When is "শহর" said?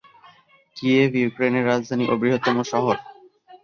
2.71-2.95